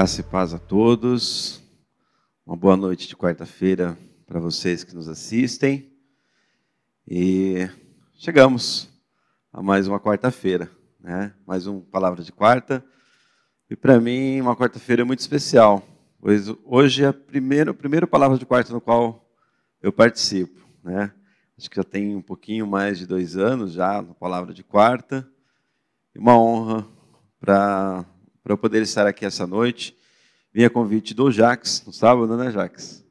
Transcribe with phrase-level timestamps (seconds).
[0.00, 1.62] Graça e paz a todos.
[2.46, 5.92] Uma boa noite de quarta-feira para vocês que nos assistem.
[7.06, 7.68] E
[8.14, 8.88] chegamos
[9.52, 11.34] a mais uma quarta-feira, né?
[11.46, 12.82] Mais uma palavra de quarta.
[13.68, 15.86] E para mim, uma quarta-feira muito especial,
[16.18, 19.30] pois hoje é a primeira, a primeira palavra de quarta no qual
[19.82, 21.12] eu participo, né?
[21.58, 25.28] Acho que já tem um pouquinho mais de dois anos já na palavra de quarta.
[26.14, 26.86] E uma honra
[27.38, 28.06] para
[28.50, 29.96] para eu poder estar aqui essa noite.
[30.52, 33.04] Vim a convite do Jax, no sábado, né, Jax?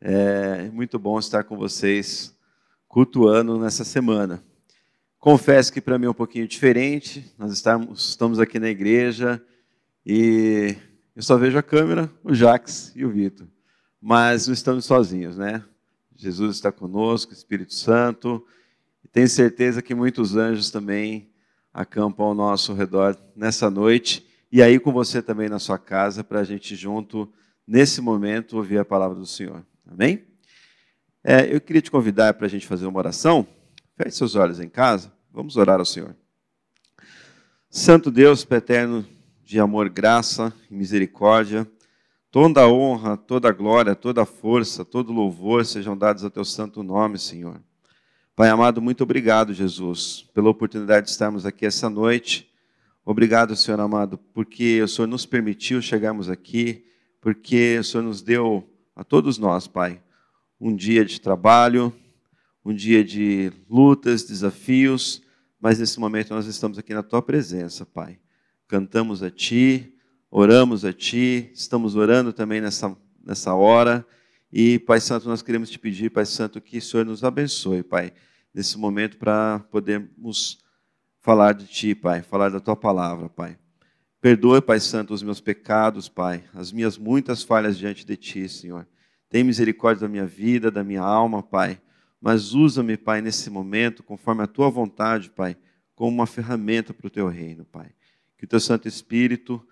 [0.00, 2.36] É muito bom estar com vocês
[2.88, 4.42] cultuando nessa semana.
[5.20, 7.32] Confesso que para mim é um pouquinho diferente.
[7.38, 9.40] Nós estamos, estamos aqui na igreja
[10.04, 10.74] e
[11.14, 13.46] eu só vejo a câmera, o Jax e o Vitor.
[14.00, 15.62] Mas não estamos sozinhos, né?
[16.16, 18.44] Jesus está conosco, Espírito Santo.
[19.04, 21.30] E tenho certeza que muitos anjos também
[21.72, 26.38] acampam ao nosso redor nessa noite e aí com você também na sua casa, para
[26.38, 27.28] a gente junto,
[27.66, 29.66] nesse momento, ouvir a palavra do Senhor.
[29.84, 30.28] Amém?
[31.24, 33.44] É, eu queria te convidar para a gente fazer uma oração.
[33.96, 36.14] Feche seus olhos em casa, vamos orar ao Senhor.
[37.68, 39.04] Santo Deus, eterno
[39.42, 41.68] de amor, graça e misericórdia,
[42.30, 46.30] toda a honra, toda a glória, toda a força, todo o louvor sejam dados ao
[46.30, 47.60] teu santo nome, Senhor.
[48.36, 52.53] Pai amado, muito obrigado, Jesus, pela oportunidade de estarmos aqui essa noite
[53.06, 56.86] Obrigado, Senhor amado, porque o Senhor nos permitiu chegarmos aqui,
[57.20, 58.66] porque o Senhor nos deu
[58.96, 60.00] a todos nós, Pai,
[60.58, 61.92] um dia de trabalho,
[62.64, 65.22] um dia de lutas, desafios,
[65.60, 68.18] mas nesse momento nós estamos aqui na Tua presença, Pai.
[68.66, 69.92] Cantamos a Ti,
[70.30, 74.06] oramos a Ti, estamos orando também nessa, nessa hora.
[74.50, 78.14] E, Pai Santo, nós queremos te pedir, Pai Santo, que o Senhor nos abençoe, Pai,
[78.54, 80.63] nesse momento para podermos
[81.24, 83.56] falar de Ti, Pai, falar da Tua palavra, Pai.
[84.20, 88.86] Perdoe, Pai Santo, os meus pecados, Pai, as minhas muitas falhas diante de Ti, Senhor.
[89.30, 91.80] Tem misericórdia da minha vida, da minha alma, Pai.
[92.20, 95.56] Mas usa-me, Pai, nesse momento, conforme a Tua vontade, Pai,
[95.94, 97.88] como uma ferramenta para o Teu reino, Pai.
[98.36, 99.66] Que o Teu Santo Espírito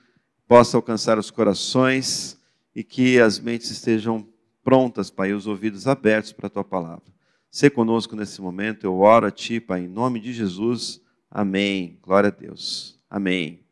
[0.48, 2.40] possa alcançar os corações
[2.74, 4.26] e que as mentes estejam
[4.64, 7.12] prontas, Pai, e os ouvidos abertos para a Tua palavra.
[7.50, 11.01] Se conosco nesse momento, eu oro a Ti, Pai, em nome de Jesus.
[11.34, 11.98] Amém.
[12.02, 13.00] Glória a Deus.
[13.08, 13.64] Amém.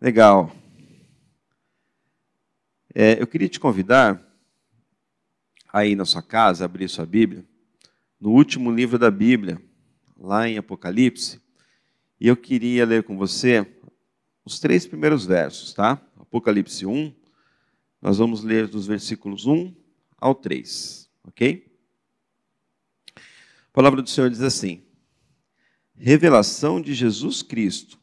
[0.00, 0.54] Legal.
[2.94, 4.24] É, eu queria te convidar
[5.72, 7.44] aí na sua casa, abrir sua Bíblia,
[8.20, 9.60] no último livro da Bíblia,
[10.16, 11.40] lá em Apocalipse,
[12.20, 13.66] e eu queria ler com você
[14.44, 16.00] os três primeiros versos, tá?
[16.16, 17.12] Apocalipse 1,
[18.00, 19.74] nós vamos ler dos versículos 1
[20.16, 21.66] ao 3, ok?
[23.16, 24.91] A palavra do Senhor diz assim:
[25.94, 27.98] revelação de Jesus Cristo,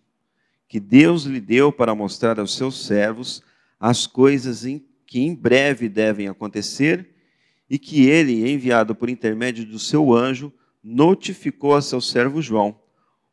[0.67, 3.41] que Deus lhe deu para mostrar aos seus servos
[3.79, 7.09] as coisas em, que em breve devem acontecer
[7.69, 10.51] e que ele, enviado por intermédio do seu anjo,
[10.83, 12.79] notificou a seu servo João,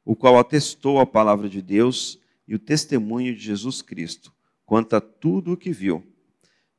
[0.04, 4.32] o qual atestou a palavra de Deus e o testemunho de Jesus Cristo,
[4.64, 6.04] quanto a tudo o que viu.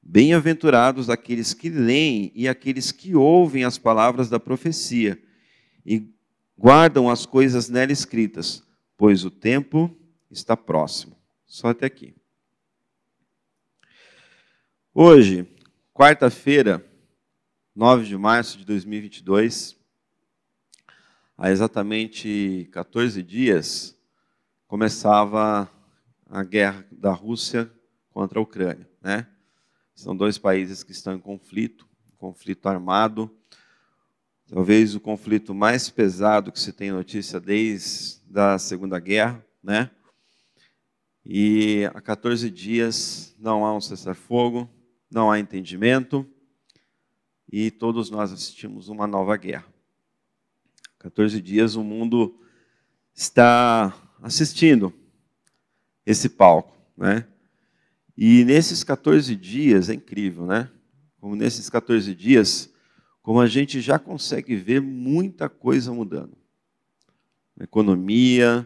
[0.01, 5.21] Bem-aventurados aqueles que leem e aqueles que ouvem as palavras da profecia
[5.85, 6.09] e
[6.57, 8.63] guardam as coisas nela escritas,
[8.97, 9.95] pois o tempo
[10.31, 11.15] está próximo.
[11.45, 12.15] Só até aqui.
[14.93, 15.47] Hoje,
[15.93, 16.83] quarta-feira,
[17.75, 19.77] 9 de março de 2022,
[21.37, 23.95] há exatamente 14 dias,
[24.67, 25.71] começava
[26.25, 27.71] a guerra da Rússia
[28.09, 28.89] contra a Ucrânia.
[28.99, 29.27] Né?
[29.93, 31.87] São dois países que estão em conflito,
[32.17, 33.31] conflito armado,
[34.47, 39.91] talvez o conflito mais pesado que se tem notícia desde a Segunda Guerra, né?
[41.25, 44.69] E há 14 dias não há um cessar-fogo,
[45.11, 46.25] não há entendimento,
[47.51, 49.65] e todos nós assistimos uma nova guerra.
[50.99, 52.39] 14 dias o mundo
[53.13, 54.93] está assistindo
[56.05, 57.27] esse palco, né?
[58.17, 60.71] E nesses 14 dias, é incrível, né?
[61.19, 62.73] Como nesses 14 dias,
[63.27, 66.31] como a gente já consegue ver muita coisa mudando.
[67.59, 68.65] economia,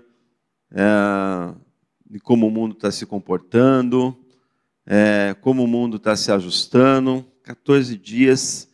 [0.70, 1.56] é,
[2.08, 4.16] de como o mundo está se comportando,
[4.86, 7.26] é, como o mundo está se ajustando.
[7.42, 8.70] 14 dias,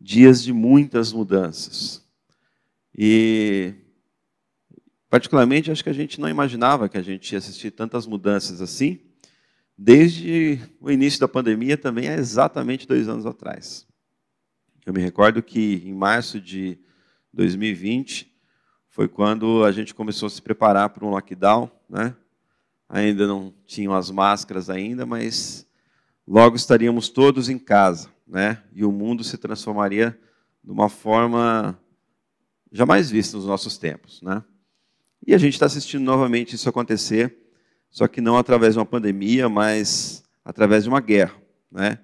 [0.00, 2.04] dias de muitas mudanças.
[2.92, 3.74] E,
[5.08, 8.98] particularmente, acho que a gente não imaginava que a gente ia assistir tantas mudanças assim,
[9.78, 13.86] desde o início da pandemia, também há exatamente dois anos atrás.
[14.84, 16.76] Eu me recordo que em março de
[17.32, 18.32] 2020
[18.88, 22.14] foi quando a gente começou a se preparar para um lockdown, né?
[22.92, 25.66] ainda não tinham as máscaras ainda, mas
[26.28, 28.62] logo estaríamos todos em casa, né?
[28.74, 30.18] E o mundo se transformaria
[30.62, 31.78] de uma forma
[32.70, 34.44] jamais vista nos nossos tempos, né?
[35.26, 37.34] E a gente está assistindo novamente isso acontecer,
[37.88, 41.34] só que não através de uma pandemia, mas através de uma guerra,
[41.70, 41.98] né?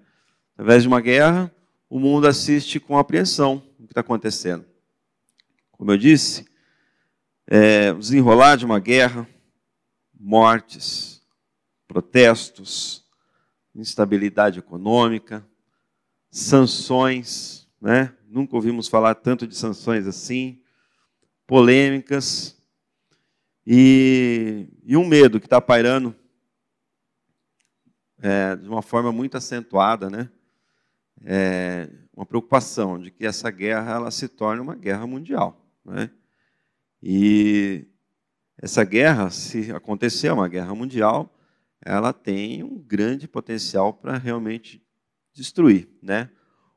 [0.55, 1.53] Através de uma guerra,
[1.89, 4.65] o mundo assiste com apreensão o que está acontecendo.
[5.73, 6.47] Como eu disse,
[7.47, 9.27] é, desenrolar de uma guerra,
[10.19, 11.23] mortes,
[11.87, 13.05] protestos,
[13.75, 15.47] instabilidade econômica,
[16.31, 18.15] sanções, né?
[18.27, 20.61] Nunca ouvimos falar tanto de sanções assim,
[21.47, 22.61] polêmicas
[23.67, 26.15] e, e um medo que está pairando
[28.21, 30.29] é, de uma forma muito acentuada, né?
[31.25, 36.11] É, uma preocupação de que essa guerra ela se torne uma guerra mundial, né?
[37.03, 37.87] E
[38.57, 41.33] essa guerra, se acontecer uma guerra mundial,
[41.81, 44.85] ela tem um grande potencial para realmente
[45.33, 46.29] destruir, né?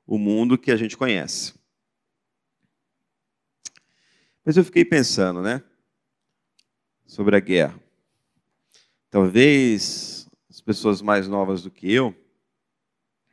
[0.05, 1.55] O mundo que a gente conhece.
[4.45, 5.63] Mas eu fiquei pensando, né?
[7.05, 7.79] Sobre a guerra.
[9.09, 12.15] Talvez as pessoas mais novas do que eu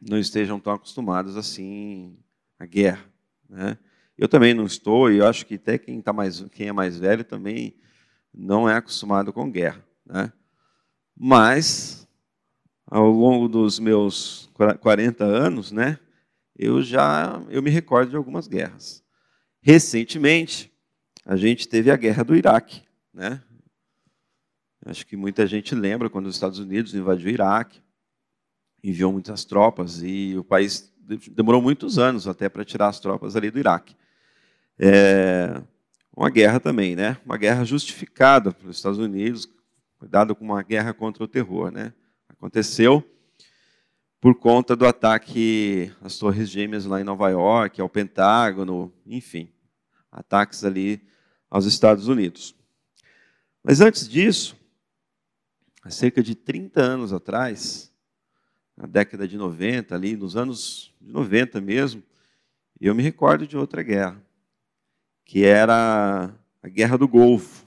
[0.01, 2.17] não estejam tão acostumadas assim
[2.59, 3.05] à guerra,
[3.49, 3.79] né?
[4.19, 6.99] Eu também não estou, e eu acho que até quem, tá mais, quem é mais
[6.99, 7.77] velho também
[8.35, 9.85] não é acostumado com guerra.
[10.05, 10.33] Né?
[11.17, 12.09] Mas,
[12.85, 14.51] ao longo dos meus
[14.81, 16.01] 40 anos, né,
[16.57, 19.05] eu já eu me recordo de algumas guerras.
[19.61, 20.73] Recentemente,
[21.25, 22.83] a gente teve a guerra do Iraque.
[23.15, 23.41] Né?
[24.85, 27.81] Acho que muita gente lembra quando os Estados Unidos invadiu o Iraque,
[28.83, 30.93] enviou muitas tropas, e o país
[31.33, 33.97] demorou muitos anos até para tirar as tropas ali do Iraque.
[34.79, 35.61] É
[36.17, 37.17] uma guerra também, né?
[37.25, 39.49] Uma guerra justificada pelos Estados Unidos,
[40.03, 41.93] dada como uma guerra contra o terror, né?
[42.29, 43.05] Aconteceu
[44.21, 49.49] por conta do ataque às Torres Gêmeas lá em Nova York, ao Pentágono, enfim,
[50.11, 51.01] ataques ali
[51.49, 52.55] aos Estados Unidos.
[53.63, 54.57] Mas antes disso,
[55.83, 57.93] há cerca de 30 anos atrás,
[58.79, 62.01] na década de 90, ali nos anos de 90 mesmo,
[62.81, 64.23] eu me recordo de outra guerra
[65.25, 66.33] que era
[66.63, 67.67] a Guerra do Golfo.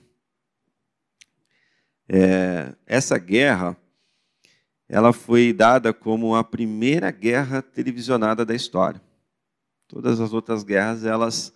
[2.07, 3.75] É, essa guerra
[4.87, 9.01] ela foi dada como a primeira guerra televisionada da história.
[9.87, 11.53] Todas as outras guerras elas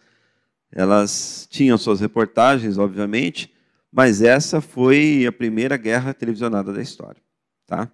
[0.69, 3.53] elas tinham suas reportagens, obviamente,
[3.89, 7.21] mas essa foi a primeira guerra televisionada da história,
[7.65, 7.89] tá?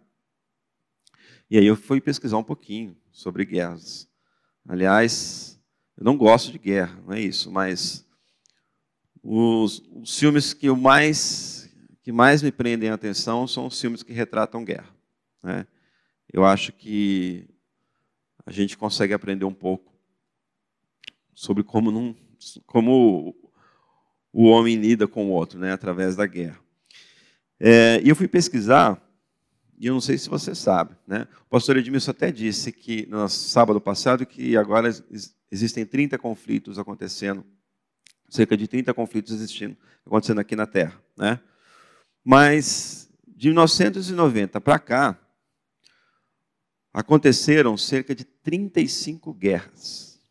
[1.52, 4.08] E aí eu fui pesquisar um pouquinho sobre guerras.
[4.66, 5.60] Aliás,
[5.98, 8.08] eu não gosto de guerra, não é isso, mas
[9.22, 11.70] os, os filmes que, mais,
[12.04, 14.96] que mais me prendem a atenção são os filmes que retratam guerra.
[15.44, 15.68] Né?
[16.32, 17.46] Eu acho que
[18.46, 19.94] a gente consegue aprender um pouco
[21.36, 22.16] sobre como, não,
[22.66, 23.36] como
[24.32, 26.62] o homem lida com o outro, né, através da guerra.
[27.60, 29.06] É, e eu fui pesquisar,
[29.82, 31.28] e eu não sei se você sabe, né?
[31.48, 34.90] O pastor Edmilson até disse que no sábado passado que agora
[35.52, 37.46] Existem 30 conflitos acontecendo,
[38.30, 40.98] cerca de 30 conflitos existindo, acontecendo aqui na Terra.
[41.18, 41.42] Né?
[42.24, 45.20] Mas, de 1990 para cá,
[46.94, 50.22] aconteceram cerca de 35 guerras.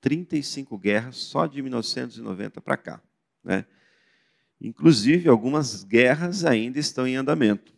[0.00, 3.02] 35 guerras só de 1990 para cá.
[3.42, 3.66] Né?
[4.58, 7.73] Inclusive, algumas guerras ainda estão em andamento.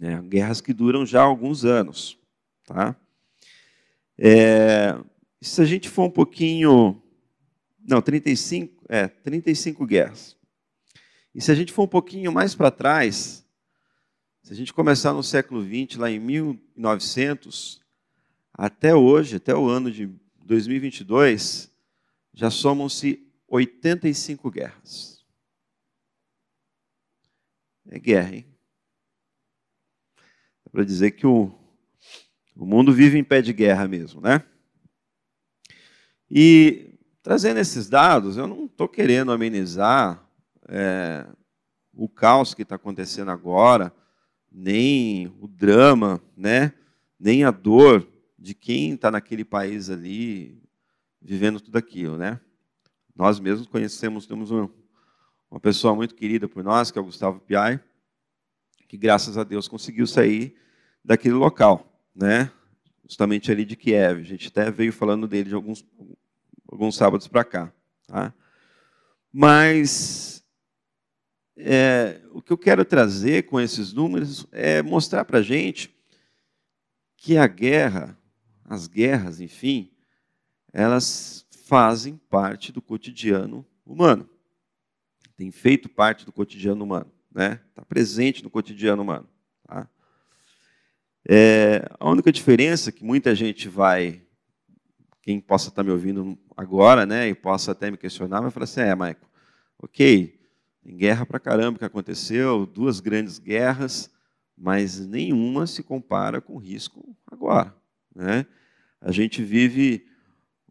[0.00, 0.20] Né?
[0.22, 2.18] Guerras que duram já alguns anos.
[2.64, 2.96] Tá?
[4.18, 4.98] É,
[5.40, 7.02] se a gente for um pouquinho.
[7.88, 10.36] Não, 35, é, 35 guerras.
[11.34, 13.46] E se a gente for um pouquinho mais para trás,
[14.42, 17.80] se a gente começar no século XX, lá em 1900,
[18.52, 20.10] até hoje, até o ano de
[20.44, 21.70] 2022,
[22.32, 25.24] já somam-se 85 guerras.
[27.88, 28.55] É guerra, hein?
[30.76, 31.50] Para dizer que o,
[32.54, 34.44] o mundo vive em pé de guerra mesmo, né?
[36.30, 40.22] E trazendo esses dados, eu não estou querendo amenizar
[40.68, 41.26] é,
[41.94, 43.90] o caos que está acontecendo agora,
[44.52, 46.74] nem o drama, né?
[47.18, 48.06] nem a dor
[48.38, 50.62] de quem está naquele país ali
[51.22, 52.38] vivendo tudo aquilo, né?
[53.14, 54.70] Nós mesmos conhecemos, temos uma,
[55.50, 57.80] uma pessoa muito querida por nós, que é o Gustavo Piai,
[58.86, 60.65] que graças a Deus conseguiu sair
[61.06, 61.86] daquele local
[62.16, 62.50] né?
[63.04, 64.20] justamente ali de Kiev.
[64.20, 65.86] A gente até veio falando dele de alguns,
[66.66, 67.72] alguns sábados para cá.
[68.06, 68.32] Tá?
[69.32, 70.44] Mas
[71.56, 75.94] é, o que eu quero trazer com esses números é mostrar para a gente
[77.16, 78.18] que a guerra,
[78.64, 79.90] as guerras, enfim,
[80.72, 84.28] elas fazem parte do cotidiano humano.
[85.36, 87.60] Tem feito parte do cotidiano humano, né?
[87.68, 89.28] Está presente no cotidiano humano.
[91.26, 91.34] Tá?
[91.34, 94.22] É, a única diferença que muita gente vai,
[95.22, 98.80] quem possa estar me ouvindo agora, né, e possa até me questionar, vai falar assim:
[98.80, 99.28] é, Maico,
[99.78, 100.38] ok,
[100.82, 104.10] tem guerra para caramba que aconteceu, duas grandes guerras,
[104.56, 107.74] mas nenhuma se compara com o risco agora.
[108.14, 108.46] Né?
[109.00, 110.06] A gente vive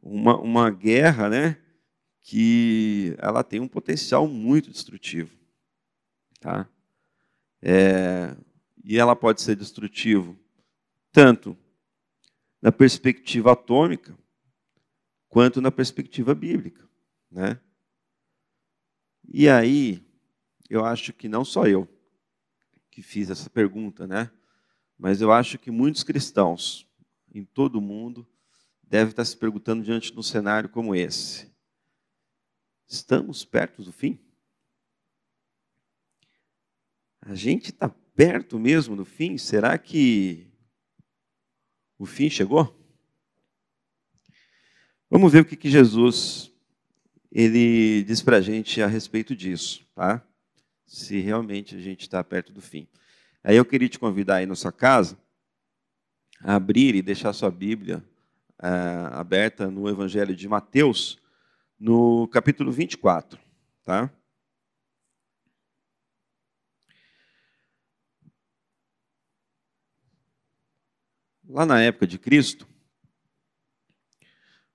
[0.02, 1.58] uma, uma guerra né,
[2.22, 5.36] que ela tem um potencial muito destrutivo.
[6.40, 6.68] Tá?
[7.62, 8.36] É,
[8.84, 10.38] e ela pode ser destrutivo
[11.16, 11.58] tanto
[12.62, 14.20] na perspectiva atômica
[15.30, 16.86] quanto na perspectiva bíblica,
[17.32, 17.58] né?
[19.24, 20.06] E aí,
[20.70, 21.88] eu acho que não só eu
[22.92, 24.30] que fiz essa pergunta, né?
[24.98, 26.86] Mas eu acho que muitos cristãos
[27.34, 28.28] em todo o mundo
[28.84, 31.50] devem estar se perguntando diante de um cenário como esse:
[32.86, 34.20] estamos perto do fim?
[37.22, 39.38] A gente está perto mesmo do fim?
[39.38, 40.54] Será que
[41.98, 42.76] o fim chegou?
[45.10, 46.52] Vamos ver o que, que Jesus
[47.32, 50.26] ele diz para a gente a respeito disso, tá?
[50.86, 52.88] Se realmente a gente está perto do fim.
[53.44, 55.18] Aí eu queria te convidar aí na sua casa
[56.42, 58.04] a abrir e deixar sua Bíblia
[58.62, 58.70] é,
[59.12, 61.18] aberta no Evangelho de Mateus,
[61.80, 63.40] no capítulo 24,
[63.84, 64.10] tá?
[71.48, 72.68] Lá na época de Cristo,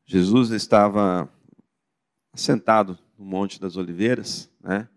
[0.05, 1.29] Jesus estava
[2.35, 4.89] sentado no Monte das Oliveiras, né?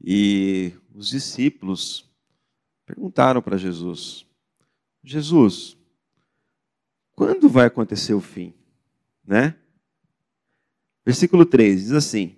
[0.00, 2.08] E os discípulos
[2.84, 4.24] perguntaram para Jesus:
[5.02, 5.76] Jesus,
[7.14, 8.54] quando vai acontecer o fim?
[9.26, 9.56] Né?
[11.04, 12.36] Versículo 3 diz assim: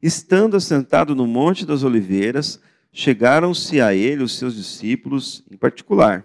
[0.00, 2.60] Estando assentado no Monte das Oliveiras,
[2.92, 6.24] chegaram-se a ele os seus discípulos em particular,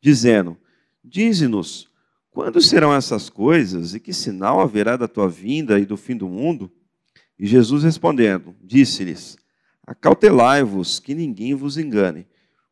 [0.00, 0.56] dizendo:
[1.04, 1.90] Dize-nos,
[2.30, 6.28] quando serão essas coisas e que sinal haverá da tua vinda e do fim do
[6.28, 6.70] mundo?
[7.38, 9.36] E Jesus respondendo, disse-lhes:
[9.84, 12.26] Acautelai-vos que ninguém vos engane,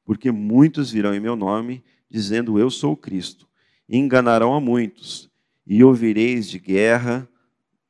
[0.05, 3.49] porque muitos virão em meu nome, dizendo eu sou o Cristo,
[3.89, 5.29] e enganarão a muitos.
[5.67, 7.29] E ouvireis de guerra,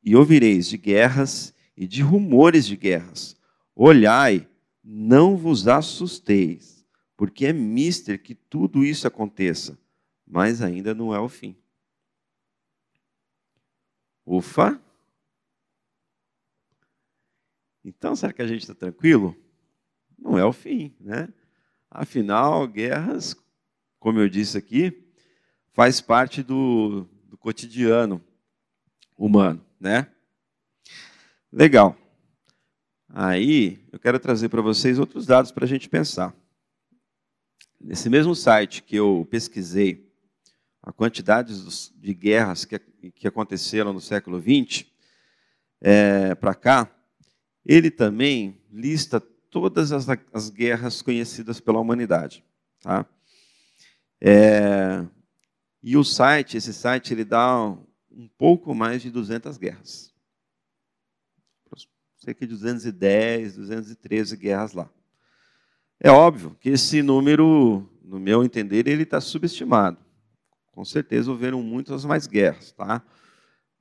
[0.03, 3.37] e ouvireis de guerras e de rumores de guerras.
[3.77, 4.49] Olhai,
[4.83, 9.79] não vos assusteis, porque é mister que tudo isso aconteça
[10.31, 11.57] mas ainda não é o fim.
[14.25, 14.81] Ufa!
[17.85, 19.37] Então, será que a gente está tranquilo?
[20.17, 21.29] Não é o fim, né?
[21.91, 23.35] Afinal, guerras,
[23.99, 25.05] como eu disse aqui,
[25.73, 28.23] faz parte do, do cotidiano
[29.19, 30.13] humano, né?
[31.51, 31.97] Legal.
[33.09, 36.33] Aí, eu quero trazer para vocês outros dados para a gente pensar.
[37.81, 40.10] Nesse mesmo site que eu pesquisei
[40.83, 41.55] a quantidade
[41.97, 44.87] de guerras que, que aconteceram no século XX
[45.81, 46.91] é, para cá,
[47.65, 52.45] ele também lista todas as, as guerras conhecidas pela humanidade.
[52.81, 53.05] Tá?
[54.21, 55.05] É,
[55.83, 57.67] e o site, esse site, ele dá
[58.11, 60.11] um pouco mais de 200 guerras.
[62.17, 64.91] Cerca de 210, 213 guerras lá.
[65.99, 69.99] É óbvio que esse número, no meu entender, ele está subestimado
[70.81, 73.03] com certeza houveram muitas mais guerras, tá?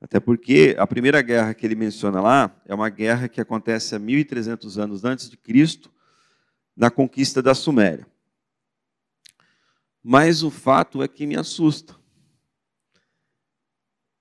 [0.01, 4.00] Até porque a primeira guerra que ele menciona lá é uma guerra que acontece há
[4.00, 5.89] 1300 anos antes de Cristo,
[6.75, 8.06] na conquista da Suméria.
[10.03, 11.96] Mas o fato é que me assusta.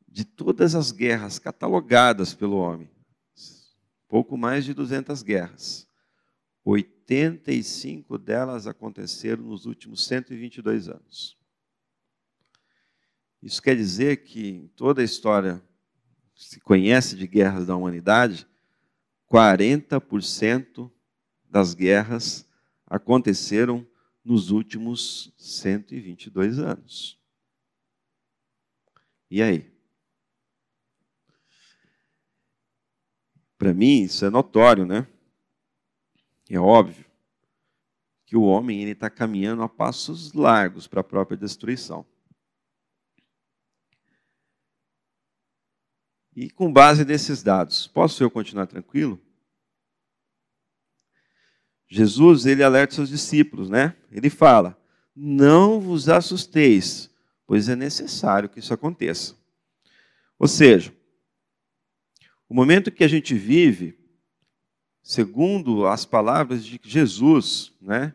[0.07, 2.89] De todas as guerras catalogadas pelo homem,
[4.07, 5.85] pouco mais de 200 guerras,
[6.65, 11.38] 85 delas aconteceram nos últimos 122 anos.
[13.43, 15.63] Isso quer dizer que em toda a história
[16.35, 18.47] se conhece de guerras da humanidade,
[19.31, 20.91] 40%
[21.45, 22.49] das guerras
[22.87, 23.87] aconteceram
[24.25, 27.19] nos últimos 122 anos.
[29.31, 29.71] E aí?
[33.59, 35.07] Para mim, isso é notório, né?
[36.49, 37.05] É óbvio
[38.25, 42.07] que o homem está caminhando a passos largos para a própria destruição.
[46.41, 49.21] E com base nesses dados, posso eu continuar tranquilo?
[51.89, 53.97] Jesus, ele alerta seus discípulos, né?
[54.09, 54.81] Ele fala:
[55.17, 57.11] "Não vos assusteis,
[57.45, 59.35] pois é necessário que isso aconteça".
[60.39, 60.95] Ou seja,
[62.49, 63.99] o momento que a gente vive,
[65.03, 68.15] segundo as palavras de Jesus, né?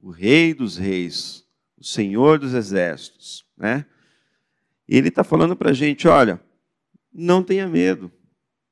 [0.00, 3.86] O Rei dos Reis, o Senhor dos Exércitos, né?
[4.88, 6.40] Ele está falando para a gente: olha,
[7.12, 8.10] não tenha medo,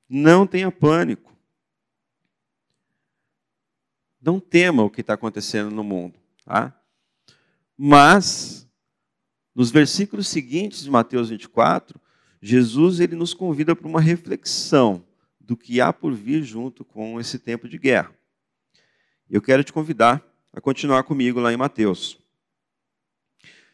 [0.09, 1.37] não tenha pânico,
[4.20, 6.76] não tema o que está acontecendo no mundo, tá?
[7.76, 8.68] Mas,
[9.54, 12.00] nos versículos seguintes de Mateus 24,
[12.40, 15.04] Jesus ele nos convida para uma reflexão
[15.38, 18.14] do que há por vir junto com esse tempo de guerra.
[19.28, 22.18] Eu quero te convidar a continuar comigo lá em Mateus.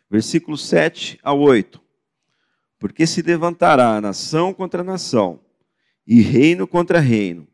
[0.09, 1.86] Versículos 7 a 8.
[2.79, 5.41] Porque se levantará nação contra nação,
[6.07, 7.49] e reino contra reino,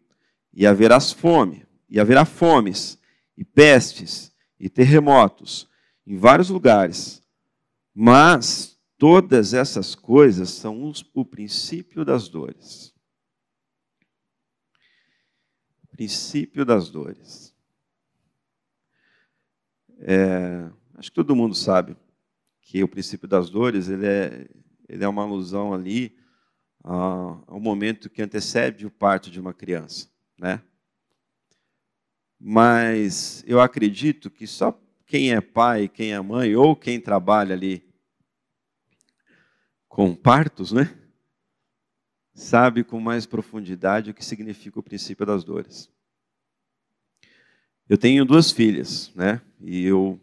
[0.52, 2.99] e haverá fome, e haverá fomes,
[3.37, 5.69] e pestes, e terremotos,
[6.07, 7.23] em vários lugares.
[7.95, 12.95] Mas Todas essas coisas são o princípio das dores.
[15.91, 17.52] Princípio das dores.
[19.99, 21.97] É, acho que todo mundo sabe
[22.61, 24.49] que o princípio das dores ele é,
[24.88, 26.16] ele é uma alusão ali
[26.82, 30.08] ao momento que antecede o parto de uma criança,
[30.38, 30.62] né?
[32.38, 37.88] Mas eu acredito que só quem é pai, quem é mãe ou quem trabalha ali
[39.88, 40.98] com partos, né?
[42.34, 45.88] Sabe com mais profundidade o que significa o princípio das dores.
[47.88, 49.40] Eu tenho duas filhas, né?
[49.60, 50.18] E eu,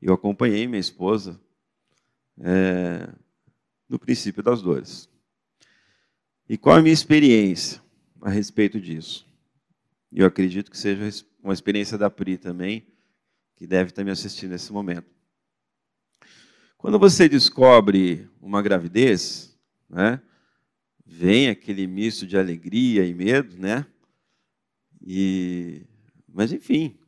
[0.00, 1.38] eu acompanhei minha esposa
[2.40, 3.12] é,
[3.92, 5.06] no princípio das dores.
[6.48, 7.80] E qual a minha experiência
[8.22, 9.26] a respeito disso?
[10.10, 12.86] Eu acredito que seja uma experiência da Pri também,
[13.54, 15.10] que deve estar me assistindo nesse momento.
[16.78, 19.56] Quando você descobre uma gravidez,
[19.88, 20.20] né,
[21.04, 23.86] vem aquele misto de alegria e medo, né?
[25.00, 25.86] E,
[26.26, 26.98] mas enfim,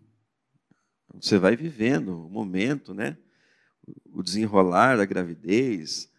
[1.15, 3.17] você vai vivendo o momento, né?
[4.13, 6.13] O desenrolar da gravidez,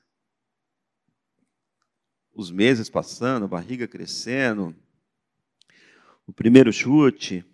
[2.36, 4.76] os meses passando, a barriga crescendo,
[6.28, 7.45] o primeiro chute,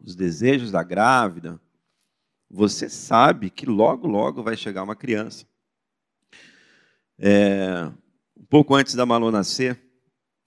[0.00, 1.60] os desejos da grávida,
[2.48, 5.46] você sabe que logo, logo vai chegar uma criança.
[7.18, 7.84] É,
[8.34, 9.78] um pouco antes da Malu nascer,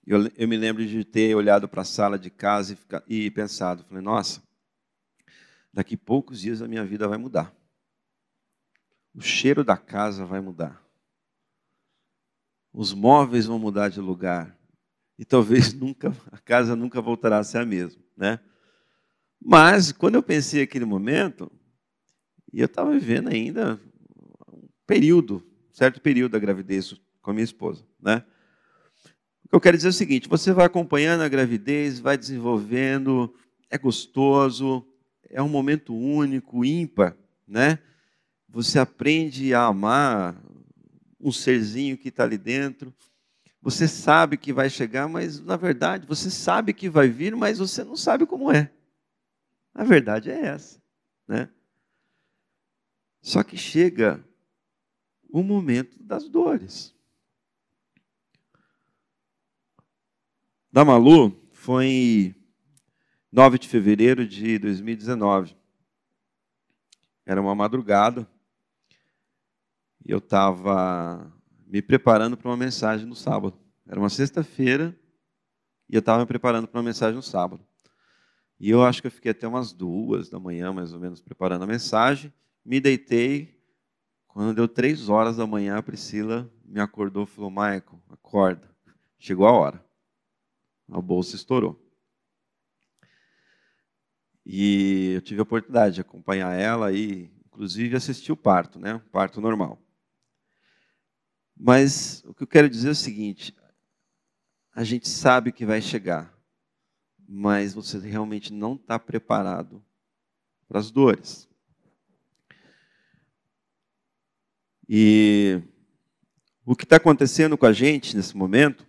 [0.06, 3.32] eu, eu me lembro de ter olhado para a sala de casa e, ficar, e
[3.32, 4.42] pensado, falei, nossa,
[5.72, 7.54] daqui poucos dias a minha vida vai mudar.
[9.16, 10.82] O cheiro da casa vai mudar.
[12.74, 14.58] Os móveis vão mudar de lugar.
[15.18, 18.40] E talvez nunca a casa nunca voltará a ser a mesma, né?
[19.40, 21.52] Mas, quando eu pensei aquele momento,
[22.52, 23.80] e eu estava vivendo ainda
[24.48, 28.24] um período, um certo período da gravidez com a minha esposa, né?
[29.44, 33.36] O que eu quero dizer é o seguinte: você vai acompanhando a gravidez, vai desenvolvendo,
[33.70, 34.88] é gostoso,
[35.30, 37.16] é um momento único, ímpar,
[37.48, 37.80] né?
[38.54, 40.40] Você aprende a amar
[41.20, 42.94] um serzinho que está ali dentro.
[43.60, 47.84] Você sabe que vai chegar, mas na verdade você sabe que vai vir, mas você
[47.84, 48.72] não sabe como é.
[49.74, 50.80] A verdade é essa,
[51.28, 51.50] né?
[53.24, 54.24] Só que chega
[55.32, 56.94] o momento das dores.
[60.72, 62.36] Da Malu foi em
[63.32, 65.58] 9 de fevereiro de 2019.
[67.26, 68.32] Era uma madrugada
[70.06, 71.32] e eu estava
[71.66, 73.58] me preparando para uma mensagem no sábado.
[73.88, 74.98] Era uma sexta-feira
[75.90, 77.66] e eu estava me preparando para uma mensagem no sábado.
[78.60, 81.64] E eu acho que eu fiquei até umas duas da manhã, mais ou menos, preparando
[81.64, 82.34] a mensagem.
[82.64, 83.62] Me deitei.
[84.28, 88.70] Quando deu três horas da manhã, a Priscila me acordou e falou: Michael, acorda.
[89.20, 89.86] Chegou a hora.
[90.92, 91.80] A bolsa estourou.
[94.46, 98.96] E eu tive a oportunidade de acompanhar ela e, inclusive, assistir o parto, né?
[98.96, 99.82] O parto normal.
[101.66, 103.56] Mas o que eu quero dizer é o seguinte:
[104.76, 106.34] a gente sabe que vai chegar
[107.28, 109.84] mas você realmente não está preparado
[110.68, 111.50] para as dores.
[114.88, 115.62] E
[116.66, 118.86] o que está acontecendo com a gente nesse momento,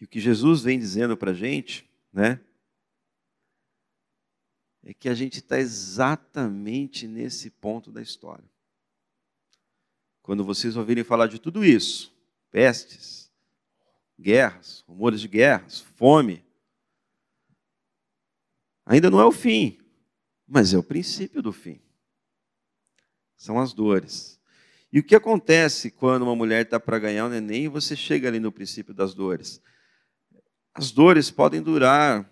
[0.00, 2.40] e o que Jesus vem dizendo para a gente, né,
[4.82, 8.48] é que a gente está exatamente nesse ponto da história.
[10.28, 12.14] Quando vocês ouvirem falar de tudo isso,
[12.50, 13.32] pestes,
[14.20, 16.44] guerras, rumores de guerras, fome.
[18.84, 19.78] Ainda não é o fim,
[20.46, 21.80] mas é o princípio do fim.
[23.38, 24.38] São as dores.
[24.92, 28.28] E o que acontece quando uma mulher está para ganhar um neném e você chega
[28.28, 29.62] ali no princípio das dores?
[30.74, 32.30] As dores podem durar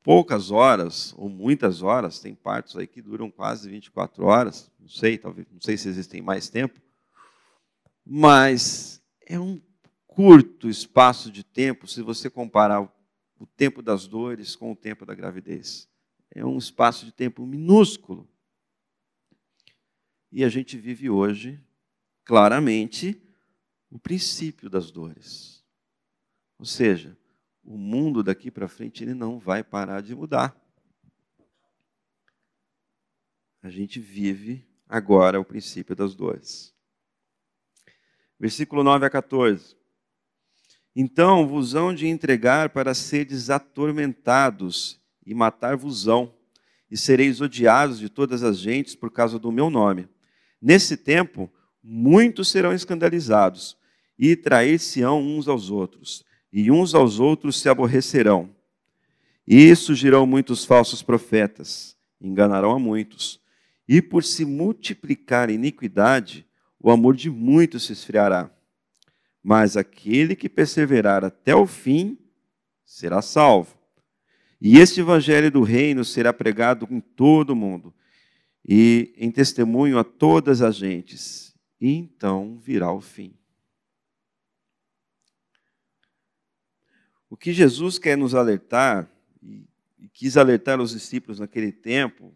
[0.00, 5.18] poucas horas ou muitas horas, tem partos aí que duram quase 24 horas, não sei,
[5.18, 6.85] talvez, não sei se existem mais tempo,
[8.06, 9.60] mas é um
[10.06, 15.12] curto espaço de tempo se você comparar o tempo das dores com o tempo da
[15.12, 15.88] gravidez.
[16.30, 18.28] É um espaço de tempo minúsculo.
[20.30, 21.60] E a gente vive hoje,
[22.24, 23.20] claramente,
[23.90, 25.64] o princípio das dores.
[26.58, 27.18] Ou seja,
[27.64, 30.56] o mundo daqui para frente ele não vai parar de mudar.
[33.62, 36.75] A gente vive agora o princípio das dores.
[38.38, 39.76] Versículo 9 a 14.
[40.94, 46.34] Então vos hão de entregar para seres atormentados e matar-vos-ão,
[46.90, 50.08] e sereis odiados de todas as gentes por causa do meu nome.
[50.62, 53.76] Nesse tempo, muitos serão escandalizados
[54.18, 56.24] e trair-se-ão uns aos outros
[56.58, 58.48] e uns aos outros se aborrecerão.
[59.46, 63.38] E surgirão muitos falsos profetas, enganarão a muitos.
[63.86, 66.46] E por se multiplicar iniquidade,
[66.80, 68.50] o amor de muitos se esfriará.
[69.42, 72.18] Mas aquele que perseverar até o fim
[72.84, 73.76] será salvo.
[74.60, 77.94] E este evangelho do reino será pregado em todo o mundo,
[78.66, 81.54] e em testemunho a todas as gentes.
[81.80, 83.36] E então virá o fim.
[87.28, 89.10] O que Jesus quer nos alertar,
[89.42, 89.68] e,
[90.12, 92.34] quis alertar os discípulos naquele tempo,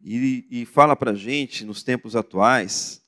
[0.00, 3.03] e, e fala para a gente nos tempos atuais,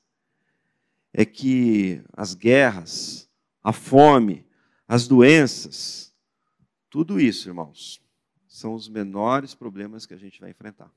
[1.13, 3.29] é que as guerras,
[3.63, 4.45] a fome,
[4.87, 6.13] as doenças,
[6.89, 8.01] tudo isso, irmãos,
[8.47, 10.91] são os menores problemas que a gente vai enfrentar.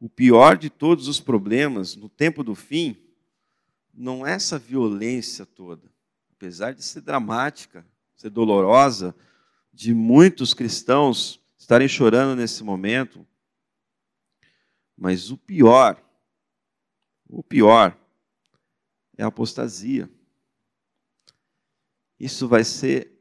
[0.00, 2.96] O pior de todos os problemas no tempo do fim
[3.92, 5.94] não é essa violência toda
[6.44, 9.14] apesar de ser dramática, ser dolorosa,
[9.72, 13.26] de muitos cristãos estarem chorando nesse momento,
[14.94, 15.98] mas o pior,
[17.34, 17.98] o pior
[19.16, 20.08] é a apostasia.
[22.18, 23.12] Isso vai ser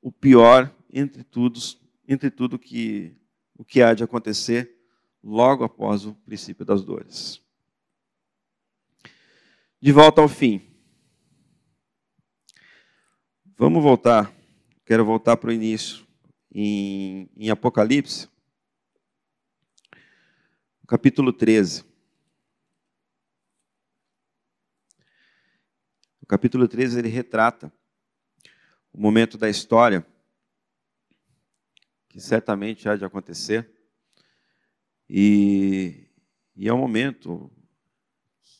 [0.00, 3.16] o pior entre todos, entre tudo que
[3.54, 4.76] o que há de acontecer
[5.22, 7.40] logo após o princípio das dores.
[9.80, 10.60] De volta ao fim.
[13.56, 14.32] Vamos voltar,
[14.84, 16.06] quero voltar para o início,
[16.52, 18.28] em, em Apocalipse,
[20.86, 21.91] capítulo 13.
[26.32, 27.70] Capítulo 13 ele retrata
[28.90, 30.06] o momento da história
[32.08, 33.70] que certamente há de acontecer.
[35.06, 36.08] E,
[36.56, 37.52] e é um momento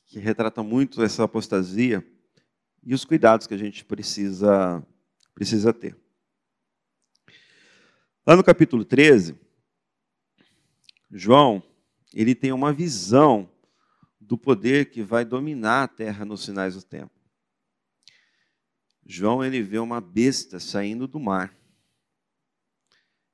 [0.04, 2.06] que retrata muito essa apostasia
[2.82, 4.86] e os cuidados que a gente precisa
[5.34, 5.96] precisa ter.
[8.26, 9.34] Lá no capítulo 13,
[11.10, 11.62] João,
[12.12, 13.50] ele tem uma visão
[14.20, 17.21] do poder que vai dominar a terra nos finais do tempo.
[19.04, 21.56] João ele vê uma besta saindo do mar.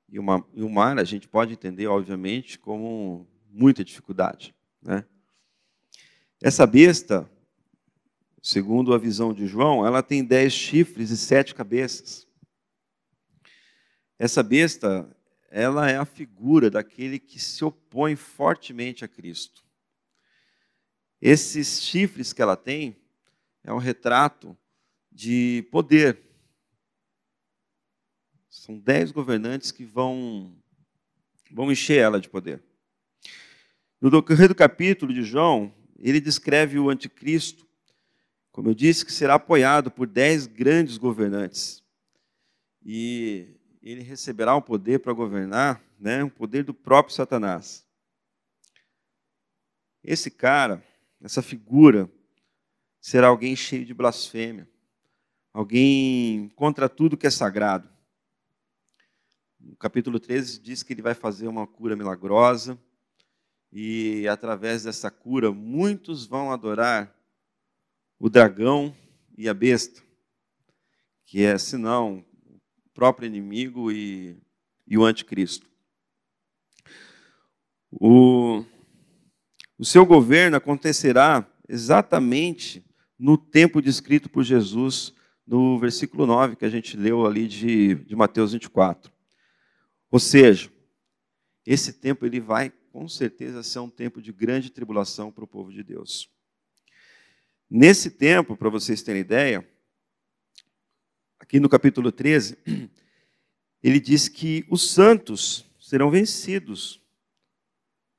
[0.09, 4.54] E, uma, e o mar a gente pode entender, obviamente, como muita dificuldade.
[4.81, 5.04] Né?
[6.40, 7.31] Essa besta,
[8.42, 12.26] segundo a visão de João, ela tem dez chifres e sete cabeças.
[14.18, 15.09] Essa besta,
[15.50, 19.62] ela é a figura daquele que se opõe fortemente a Cristo.
[21.20, 22.96] Esses chifres que ela tem
[23.62, 24.57] é um retrato
[25.18, 26.22] de poder.
[28.48, 30.57] São dez governantes que vão,
[31.50, 32.62] vão encher ela de poder.
[34.00, 37.68] No decorrer do capítulo de João, ele descreve o anticristo
[38.59, 41.81] como eu disse, que será apoiado por dez grandes governantes.
[42.85, 47.87] E ele receberá o poder para governar, né, o poder do próprio Satanás.
[50.02, 50.85] Esse cara,
[51.20, 52.11] essa figura,
[53.00, 54.68] será alguém cheio de blasfêmia,
[55.59, 57.88] alguém contra tudo que é sagrado.
[59.59, 62.79] No capítulo 13 diz que ele vai fazer uma cura milagrosa,
[63.73, 67.12] e através dessa cura muitos vão adorar
[68.21, 68.94] o dragão
[69.37, 70.01] e a besta,
[71.27, 72.25] que é, senão,
[72.87, 74.40] o próprio inimigo e,
[74.87, 75.68] e o anticristo.
[77.90, 78.64] O,
[79.77, 82.87] o seu governo acontecerá exatamente
[83.18, 85.17] no tempo descrito por Jesus
[85.48, 89.11] no versículo 9, que a gente leu ali de, de Mateus 24.
[90.11, 90.70] Ou seja,
[91.64, 95.72] esse tempo ele vai com certeza ser um tempo de grande tribulação para o povo
[95.72, 96.30] de Deus.
[97.70, 99.66] Nesse tempo, para vocês terem ideia,
[101.38, 102.58] aqui no capítulo 13,
[103.82, 107.00] ele diz que os santos serão vencidos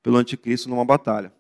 [0.02, 1.32] pelo anticristo numa batalha.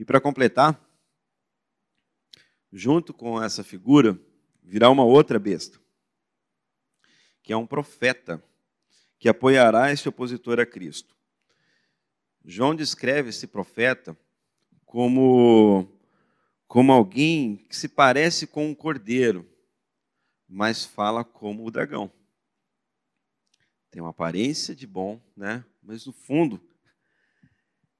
[0.00, 0.82] E para completar,
[2.72, 4.18] junto com essa figura,
[4.62, 5.78] virá uma outra besta,
[7.42, 8.42] que é um profeta,
[9.18, 11.14] que apoiará esse opositor a Cristo.
[12.42, 14.16] João descreve esse profeta
[14.86, 15.86] como,
[16.66, 19.46] como alguém que se parece com um cordeiro,
[20.48, 22.10] mas fala como o dragão.
[23.90, 25.62] Tem uma aparência de bom, né?
[25.82, 26.58] mas no fundo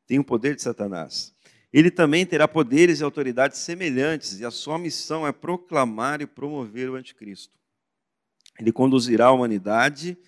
[0.07, 1.37] tem o poder de Satanás.
[1.73, 6.91] Ele também terá poderes e autoridades semelhantes, e a sua missão é proclamar e promover
[6.91, 7.55] o anticristo.
[8.59, 10.19] Ele conduzirá a humanidade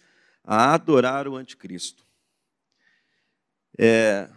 [0.45, 2.07] a adorar o anticristo.
[3.77, 4.29] É,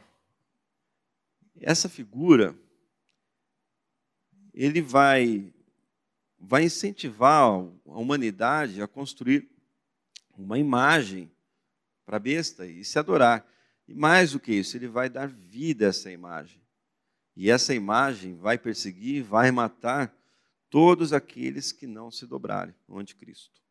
[1.62, 2.56] essa figura,
[4.54, 5.54] ele vai,
[6.39, 9.48] vai incentivar a humanidade a construir
[10.38, 11.32] uma imagem
[12.06, 13.46] para a besta e se adorar.
[13.88, 16.64] E mais do que isso, ele vai dar vida a essa imagem.
[17.36, 20.15] E essa imagem vai perseguir, vai matar
[20.69, 23.62] todos aqueles que não se dobrarem ao anticristo.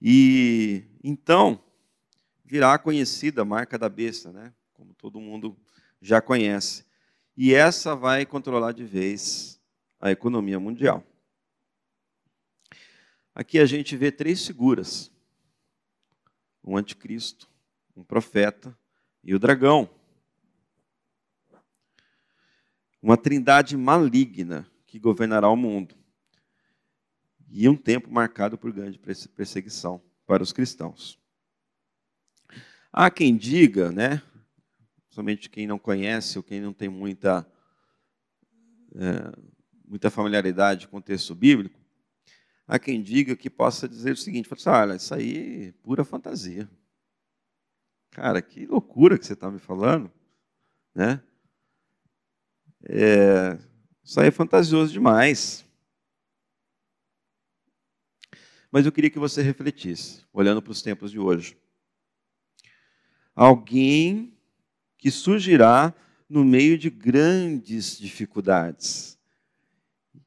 [0.00, 1.62] E então
[2.44, 4.52] virá a conhecida marca da besta, né?
[4.72, 5.56] Como todo mundo
[6.00, 6.84] já conhece.
[7.36, 9.60] E essa vai controlar de vez
[10.00, 11.04] a economia mundial.
[13.34, 15.10] Aqui a gente vê três figuras:
[16.64, 17.48] um anticristo,
[17.96, 18.76] um profeta
[19.22, 19.88] e o dragão
[23.02, 25.94] uma trindade maligna que governará o mundo.
[27.48, 31.18] E um tempo marcado por grande perseguição para os cristãos.
[32.92, 34.22] Há quem diga, né,
[35.08, 37.46] somente quem não conhece ou quem não tem muita,
[38.94, 39.32] é,
[39.84, 41.78] muita familiaridade com o texto bíblico,
[42.66, 46.68] há quem diga que possa dizer o seguinte: assim, olha, isso aí é pura fantasia.
[48.10, 50.10] Cara, que loucura que você está me falando,
[50.94, 51.22] né?
[52.84, 53.58] É,
[54.02, 55.64] isso aí é fantasioso demais.
[58.70, 61.56] Mas eu queria que você refletisse, olhando para os tempos de hoje.
[63.34, 64.32] Alguém
[64.96, 65.94] que surgirá
[66.28, 69.18] no meio de grandes dificuldades.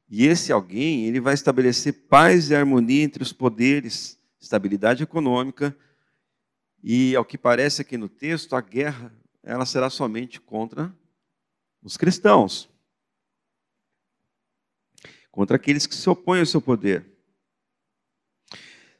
[0.08, 5.76] E esse alguém, ele vai estabelecer paz e harmonia entre os poderes, estabilidade econômica,
[6.82, 9.12] e ao que parece aqui no texto, a guerra,
[9.42, 10.94] ela será somente contra
[11.84, 12.68] os cristãos,
[15.30, 17.04] contra aqueles que se opõem ao seu poder.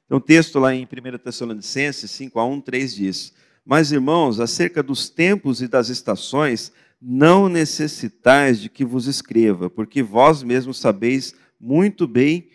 [0.05, 3.33] Então, o texto lá em 1 Tessalonicenses 5 a 1, 3 diz:
[3.64, 6.70] Mas, irmãos, acerca dos tempos e das estações,
[7.01, 12.51] não necessitais de que vos escreva, porque vós mesmos sabeis muito bem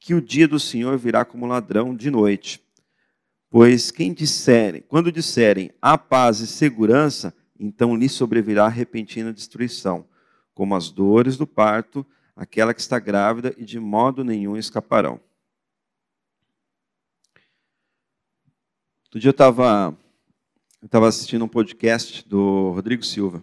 [0.00, 2.60] que o dia do Senhor virá como ladrão de noite.
[3.48, 10.08] Pois quem disserem, quando disserem a paz e segurança, então lhe sobrevirá repentina destruição,
[10.54, 15.20] como as dores do parto, aquela que está grávida, e de modo nenhum escaparão.
[19.04, 19.96] Outro dia eu estava
[20.82, 23.42] eu estava assistindo um podcast do Rodrigo Silva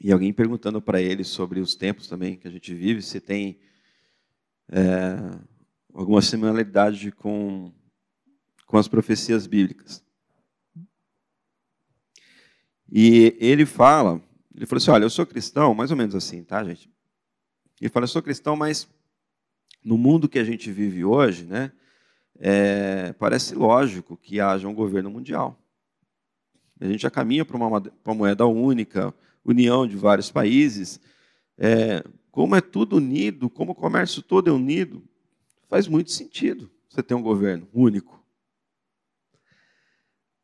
[0.00, 3.58] e alguém perguntando para ele sobre os tempos também que a gente vive, se tem
[4.70, 5.16] é,
[5.92, 7.72] alguma similaridade com,
[8.66, 10.04] com as profecias bíblicas.
[12.90, 14.20] E ele fala,
[14.54, 16.90] ele falou assim, olha, eu sou cristão, mais ou menos assim, tá, gente?
[17.80, 18.88] Ele fala, eu sou cristão, mas
[19.84, 21.72] no mundo que a gente vive hoje, né,
[22.38, 25.58] é, parece lógico que haja um governo mundial.
[26.80, 27.68] A gente já caminha para uma,
[28.04, 31.00] uma moeda única, união de vários países.
[31.56, 35.02] É, como é tudo unido, como o comércio todo é unido,
[35.68, 38.13] faz muito sentido você ter um governo único.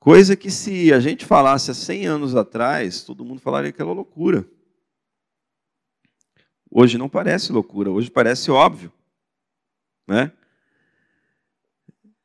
[0.01, 3.93] Coisa que se a gente falasse há 100 anos atrás, todo mundo falaria que era
[3.93, 4.49] loucura.
[6.71, 8.91] Hoje não parece loucura, hoje parece óbvio.
[10.09, 10.33] Né?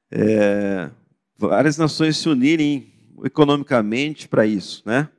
[0.09, 0.89] É,
[1.38, 2.93] várias nações se unirem
[3.25, 4.81] economicamente para isso.
[4.85, 5.09] Né?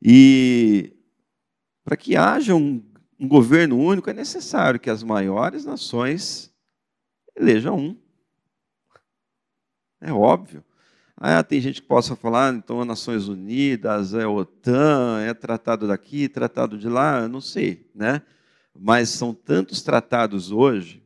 [0.00, 0.96] E
[1.84, 2.82] para que haja um,
[3.20, 6.50] um governo único, é necessário que as maiores nações
[7.36, 8.03] elejam um.
[10.04, 10.62] É óbvio.
[11.16, 16.28] Ah, tem gente que possa falar, então, é Nações Unidas, é OTAN, é tratado daqui,
[16.28, 18.20] tratado de lá, não sei, né?
[18.78, 21.02] Mas são tantos tratados hoje,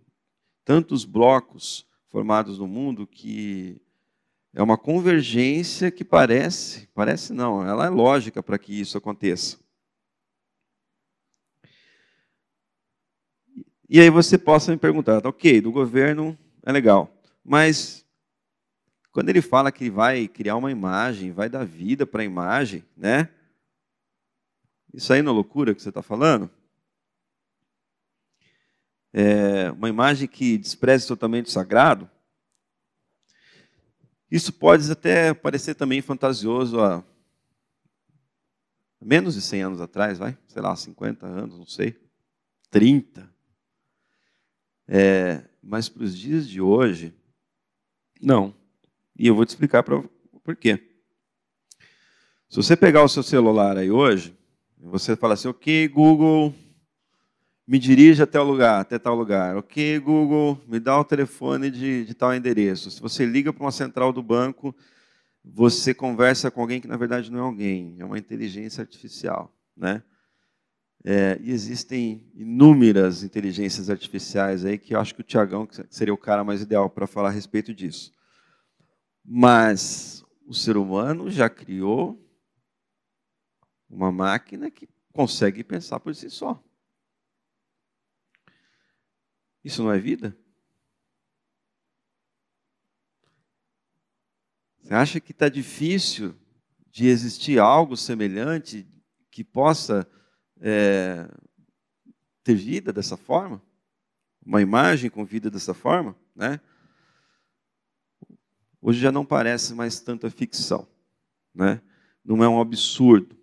[0.64, 3.80] tantos blocos formados no mundo que
[4.52, 9.58] é uma convergência que parece, parece não, ela é lógica para que isso aconteça.
[13.88, 17.08] E aí você possa me perguntar, ok, do governo é legal,
[17.44, 18.07] mas
[19.12, 23.28] quando ele fala que vai criar uma imagem, vai dar vida para a imagem, né?
[24.92, 26.50] Isso aí não é loucura que você está falando?
[29.12, 32.10] É uma imagem que despreze totalmente o sagrado?
[34.30, 37.02] Isso pode até parecer também fantasioso há
[39.00, 40.36] menos de 100 anos atrás, vai?
[40.46, 41.98] Sei lá, 50 anos, não sei.
[42.70, 43.32] 30.
[44.86, 47.14] É, mas para os dias de hoje,
[48.20, 48.54] não.
[49.18, 50.02] E eu vou te explicar pra,
[50.44, 50.78] por quê.
[52.48, 54.34] Se você pegar o seu celular aí hoje,
[54.78, 56.54] você fala assim, ok, Google,
[57.66, 59.56] me dirige até o lugar, até tal lugar.
[59.56, 62.90] Ok, Google, me dá o telefone de, de tal endereço.
[62.90, 64.74] Se você liga para uma central do banco,
[65.44, 70.02] você conversa com alguém que na verdade não é alguém, é uma inteligência artificial, né?
[71.04, 76.18] É, e existem inúmeras inteligências artificiais aí que eu acho que o Tiagão seria o
[76.18, 78.12] cara mais ideal para falar a respeito disso.
[79.30, 82.18] Mas o ser humano já criou
[83.86, 86.64] uma máquina que consegue pensar por si só.
[89.62, 90.34] Isso não é vida?
[94.80, 96.34] Você acha que está difícil
[96.90, 98.88] de existir algo semelhante
[99.30, 100.10] que possa
[100.58, 101.28] é,
[102.42, 103.62] ter vida dessa forma?
[104.42, 106.16] Uma imagem com vida dessa forma?
[106.34, 106.58] Né?
[108.80, 110.86] Hoje já não parece mais tanta ficção.
[111.54, 111.80] Né?
[112.24, 113.36] Não é um absurdo.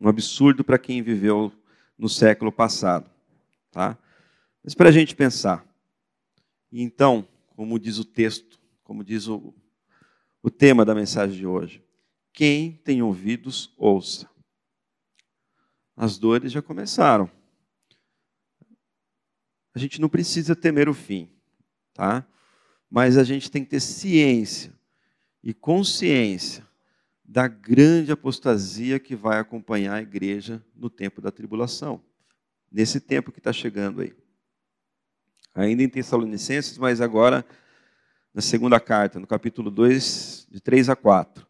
[0.00, 1.52] Um absurdo para quem viveu
[1.96, 3.10] no século passado.
[3.70, 3.96] Tá?
[4.62, 5.66] Mas para a gente pensar.
[6.70, 9.54] Então, como diz o texto, como diz o,
[10.42, 11.84] o tema da mensagem de hoje,
[12.32, 14.28] quem tem ouvidos, ouça.
[15.96, 17.30] As dores já começaram.
[19.74, 21.30] A gente não precisa temer o fim,
[21.94, 22.26] tá?
[22.94, 24.70] Mas a gente tem que ter ciência
[25.42, 26.62] e consciência
[27.24, 32.02] da grande apostasia que vai acompanhar a igreja no tempo da tribulação,
[32.70, 34.12] nesse tempo que está chegando aí.
[35.54, 37.46] Ainda em Tessalonicenses, mas agora
[38.34, 41.46] na segunda carta, no capítulo 2, de 3 a 4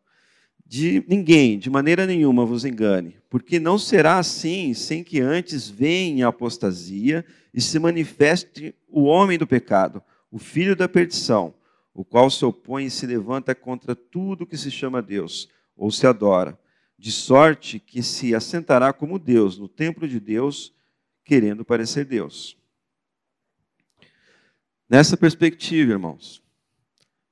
[0.64, 6.24] de ninguém, de maneira nenhuma, vos engane, porque não será assim sem que antes venha
[6.24, 11.54] a apostasia e se manifeste o homem do pecado, o filho da perdição,
[11.92, 16.06] o qual se opõe e se levanta contra tudo que se chama Deus ou se
[16.06, 16.58] adora,
[16.98, 20.74] de sorte que se assentará como Deus no templo de Deus,
[21.22, 22.56] querendo parecer Deus.
[24.88, 26.42] Nessa perspectiva, irmãos,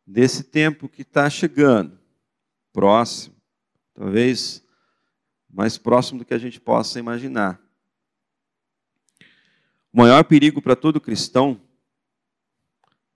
[0.07, 1.99] desse tempo que está chegando,
[2.71, 3.35] próximo,
[3.95, 4.63] talvez
[5.49, 7.59] mais próximo do que a gente possa imaginar.
[9.91, 11.61] O maior perigo para todo cristão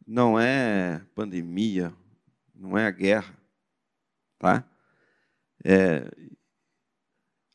[0.07, 1.93] não é pandemia,
[2.55, 3.35] não é a guerra,
[4.39, 4.65] tá?
[5.65, 6.11] É,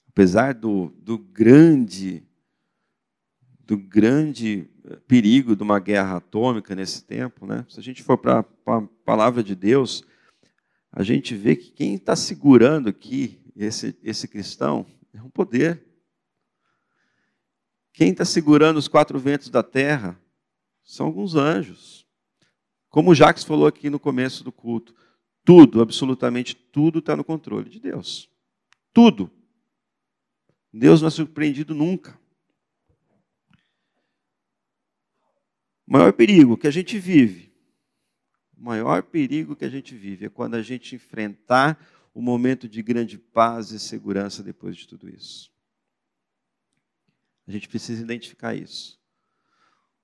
[0.08, 2.24] apesar do, do grande
[3.70, 4.68] do grande
[5.08, 7.64] perigo de uma guerra atômica nesse tempo, né?
[7.70, 10.04] Se a gente for para a palavra de Deus,
[10.92, 15.84] a gente vê que quem está segurando aqui esse, esse cristão é um poder.
[17.94, 20.20] Quem está segurando os quatro ventos da terra
[20.84, 21.99] são alguns anjos.
[22.90, 24.96] Como o Jacques falou aqui no começo do culto,
[25.46, 28.30] tudo, absolutamente tudo, está no controle de Deus.
[28.94, 29.32] Tudo.
[30.74, 32.20] Deus não é surpreendido nunca.
[35.88, 37.50] O maior perigo que a gente vive
[38.60, 41.80] o maior perigo que a gente vive é quando a gente enfrentar
[42.14, 45.50] o momento de grande paz e segurança depois de tudo isso.
[47.48, 49.00] A gente precisa identificar isso.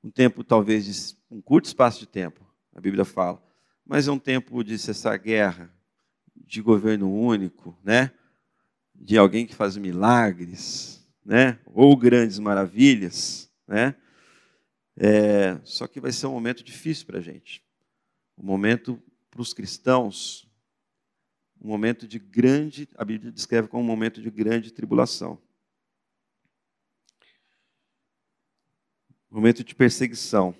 [0.02, 2.45] Um tempo, talvez, um curto espaço de tempo,
[2.76, 3.44] a Bíblia fala,
[3.84, 5.74] mas é um tempo de cessar guerra,
[6.36, 8.12] de governo único, né?
[8.94, 11.58] de alguém que faz milagres, né?
[11.66, 13.52] ou grandes maravilhas.
[13.68, 13.96] Né?
[14.96, 17.66] É, só que vai ser um momento difícil para a gente
[18.38, 19.02] um momento
[19.32, 20.48] para os cristãos,
[21.62, 25.42] um momento de grande, a Bíblia descreve como um momento de grande tribulação.
[29.32, 30.56] Um momento de perseguição.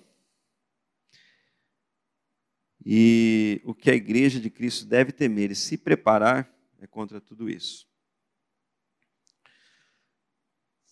[2.88, 7.50] E o que a igreja de Cristo deve temer e se preparar é contra tudo
[7.50, 7.84] isso.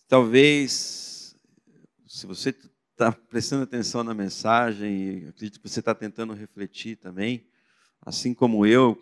[0.05, 1.37] Talvez,
[2.05, 7.49] se você está prestando atenção na mensagem, e acredito que você está tentando refletir também,
[8.01, 9.01] assim como eu,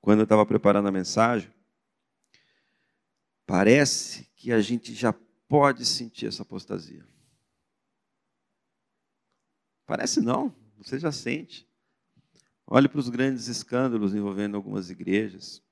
[0.00, 1.52] quando eu estava preparando a mensagem,
[3.44, 5.12] parece que a gente já
[5.48, 7.04] pode sentir essa apostasia.
[9.84, 11.66] Parece não, você já sente.
[12.66, 15.62] Olhe para os grandes escândalos envolvendo algumas igrejas.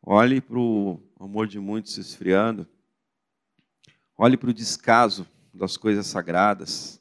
[0.00, 2.68] Olhe para o amor de muitos se esfriando.
[4.16, 7.00] Olhe para o descaso das coisas sagradas.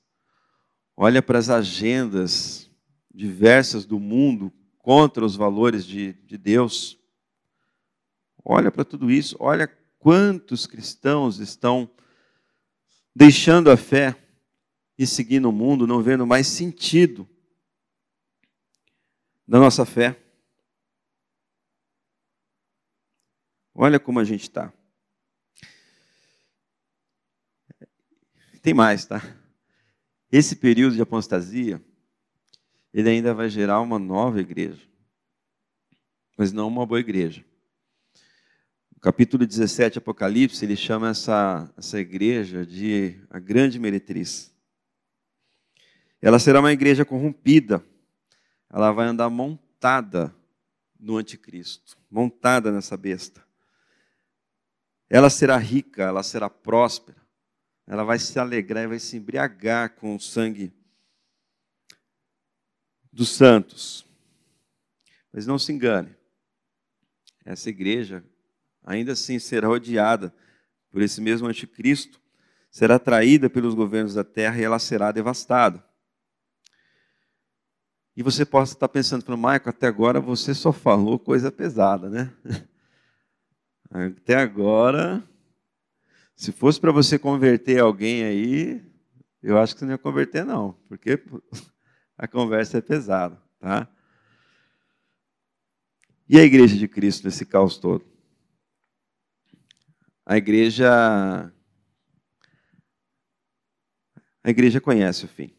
[0.96, 2.70] Olha para as agendas
[3.14, 7.00] diversas do mundo contra os valores de, de Deus.
[8.44, 9.68] Olha para tudo isso, olha
[9.98, 11.90] quantos cristãos estão
[13.16, 14.23] deixando a fé
[15.04, 17.28] e seguindo o mundo, não vendo mais sentido
[19.48, 20.20] da nossa fé.
[23.76, 24.72] Olha como a gente está.
[28.62, 29.22] Tem mais, tá?
[30.32, 31.84] Esse período de apostasia,
[32.94, 34.82] ele ainda vai gerar uma nova igreja,
[36.38, 37.44] mas não uma boa igreja.
[38.96, 44.53] No capítulo 17, Apocalipse, ele chama essa, essa igreja de a grande meretriz.
[46.24, 47.86] Ela será uma igreja corrompida,
[48.70, 50.34] ela vai andar montada
[50.98, 53.46] no anticristo, montada nessa besta.
[55.10, 57.22] Ela será rica, ela será próspera,
[57.86, 60.72] ela vai se alegrar e vai se embriagar com o sangue
[63.12, 64.06] dos santos.
[65.30, 66.16] Mas não se engane,
[67.44, 68.24] essa igreja
[68.82, 70.34] ainda assim será odiada
[70.90, 72.22] por esse mesmo anticristo,
[72.72, 75.92] será traída pelos governos da terra e ela será devastada.
[78.16, 82.32] E você possa estar pensando, Maico, até agora você só falou coisa pesada, né?
[83.90, 85.24] Até agora
[86.36, 88.82] se fosse para você converter alguém aí,
[89.42, 91.22] eu acho que você não ia converter, não, porque
[92.18, 93.88] a conversa é pesada, tá?
[96.28, 98.06] E a igreja de Cristo nesse caos todo?
[100.26, 101.52] A igreja.
[104.44, 105.54] A igreja conhece o fim.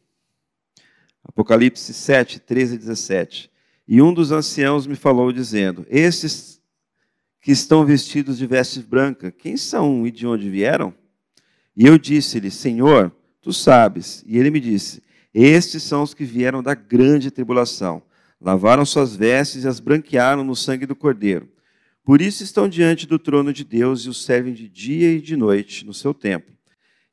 [1.25, 3.51] Apocalipse 7, 13 e 17.
[3.89, 6.61] E um dos anciãos me falou, dizendo: Estes
[7.41, 10.95] que estão vestidos de vestes brancas, quem são e de onde vieram?
[11.77, 13.13] E eu disse-lhe, Senhor,
[13.43, 14.25] tu sabes.
[14.27, 15.03] E ele me disse,
[15.35, 18.03] estes são os que vieram da grande tribulação.
[18.41, 21.49] Lavaram suas vestes e as branquearam no sangue do Cordeiro.
[22.05, 25.37] Por isso estão diante do trono de Deus e os servem de dia e de
[25.37, 26.54] noite no seu templo.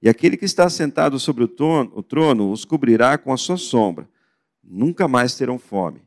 [0.02, 3.58] E aquele que está sentado sobre o trono, o trono os cobrirá com a sua
[3.58, 4.10] sombra.
[4.64, 6.02] Nunca mais terão fome,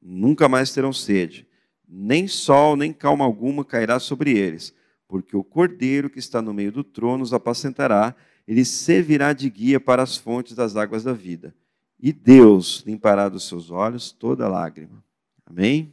[0.00, 1.48] nunca mais terão sede
[1.88, 4.74] nem sol, nem calma alguma cairá sobre eles,
[5.06, 8.14] porque o cordeiro que está no meio do trono os apacentará,
[8.46, 11.54] ele servirá de guia para as fontes das águas da vida.
[11.98, 15.02] E Deus limpará dos seus olhos toda lágrima.
[15.46, 15.92] Amém?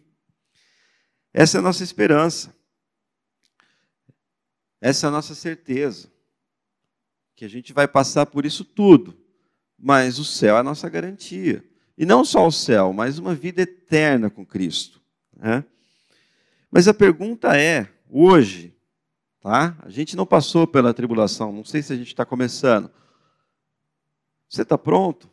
[1.34, 2.54] Essa é a nossa esperança.
[4.82, 6.12] Essa é a nossa certeza.
[7.36, 9.18] Que a gente vai passar por isso tudo,
[9.78, 11.64] mas o céu é a nossa garantia.
[11.98, 15.02] E não só o céu, mas uma vida eterna com Cristo.
[15.36, 15.64] Né?
[16.72, 18.76] Mas a pergunta é, hoje,
[19.42, 19.78] tá?
[19.82, 22.90] A gente não passou pela tribulação, não sei se a gente está começando.
[24.50, 25.30] Você está pronto?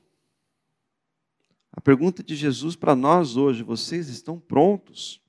[1.72, 5.22] A pergunta de Jesus para nós hoje, vocês estão prontos?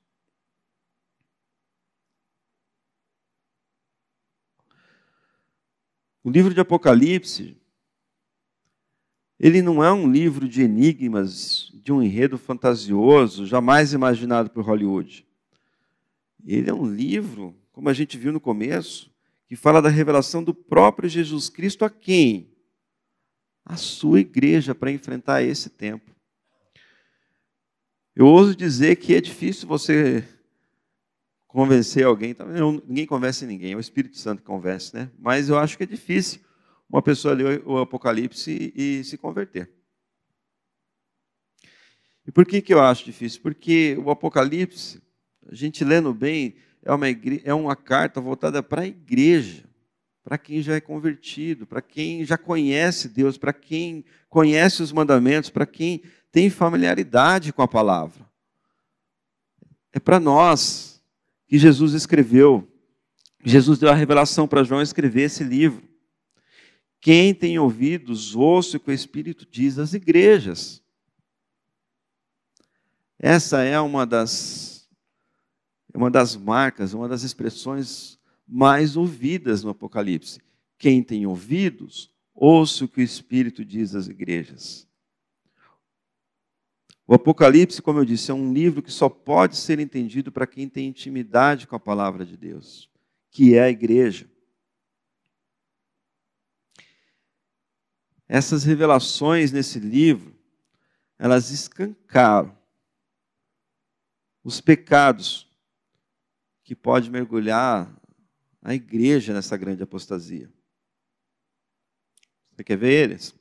[6.24, 7.58] O livro de Apocalipse,
[9.38, 15.28] ele não é um livro de enigmas, de um enredo fantasioso, jamais imaginado por Hollywood.
[16.46, 19.12] Ele é um livro, como a gente viu no começo,
[19.48, 22.50] que fala da revelação do próprio Jesus Cristo a quem?
[23.66, 26.10] A sua igreja para enfrentar esse tempo.
[28.16, 30.24] Eu ouso dizer que é difícil você
[31.54, 32.44] convencer alguém, tá?
[32.88, 35.12] ninguém convence ninguém, é o Espírito Santo que convence, né?
[35.20, 36.42] Mas eu acho que é difícil
[36.90, 39.70] uma pessoa ler o Apocalipse e se converter.
[42.26, 43.40] E por que, que eu acho difícil?
[43.40, 45.00] Porque o Apocalipse
[45.48, 47.40] a gente lendo bem, é uma, igre...
[47.46, 49.64] é uma carta voltada para a igreja,
[50.24, 55.52] para quem já é convertido, para quem já conhece Deus, para quem conhece os mandamentos,
[55.52, 56.02] para quem
[56.32, 58.26] tem familiaridade com a palavra.
[59.92, 60.93] É para nós
[61.54, 62.68] que Jesus escreveu.
[63.46, 65.88] Jesus deu a revelação para João escrever esse livro.
[67.00, 70.82] Quem tem ouvidos, ouça o que o Espírito diz às igrejas.
[73.20, 74.90] Essa é uma das,
[75.94, 80.42] uma das marcas, uma das expressões mais ouvidas no Apocalipse.
[80.80, 84.88] Quem tem ouvidos, ouça o que o Espírito diz às igrejas.
[87.06, 90.70] O Apocalipse, como eu disse, é um livro que só pode ser entendido para quem
[90.70, 92.90] tem intimidade com a palavra de Deus,
[93.30, 94.30] que é a igreja.
[98.28, 100.34] Essas revelações nesse livro,
[101.20, 102.58] elas escancaram
[104.44, 105.50] os pecados
[106.64, 107.94] que pode mergulhar
[108.62, 110.52] a igreja nessa grande apostasia.
[112.52, 113.36] Você quer ver eles?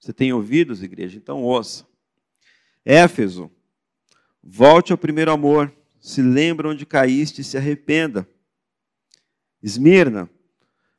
[0.00, 1.18] Você tem ouvidos, igreja?
[1.18, 1.86] Então ouça.
[2.84, 3.50] Éfeso,
[4.42, 5.70] volte ao primeiro amor,
[6.00, 8.26] se lembra onde caíste e se arrependa.
[9.62, 10.30] Esmirna,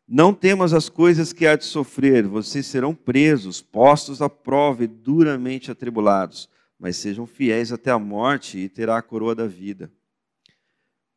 [0.08, 4.88] não temas as coisas que há de sofrer, vocês serão presos, postos à prova e
[4.88, 6.48] duramente atribulados,
[6.78, 9.92] mas sejam fiéis até a morte e terá a coroa da vida.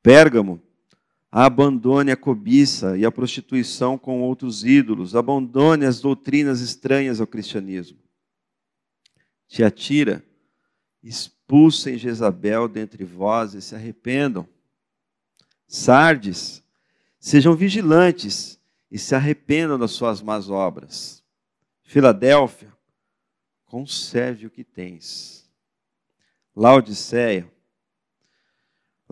[0.03, 0.63] Pérgamo,
[1.37, 7.99] abandone a cobiça e a prostituição com outros ídolos, abandone as doutrinas estranhas ao cristianismo.
[9.49, 10.25] Te atira,
[11.03, 14.49] expulsem Jezabel dentre vós e se arrependam.
[15.67, 16.63] Sardes,
[17.19, 21.21] sejam vigilantes e se arrependam das suas más obras.
[21.83, 22.73] Filadélfia,
[23.65, 25.51] conserve o que tens.
[26.55, 27.53] Laodiceia,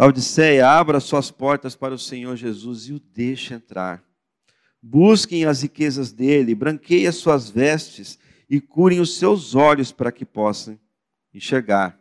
[0.02, 4.02] Laodiceia, abra suas portas para o Senhor Jesus e o deixe entrar.
[4.82, 8.18] Busquem as riquezas dele, branqueiem as suas vestes
[8.50, 10.76] e curem os seus olhos para que possam
[11.32, 11.96] enxergar.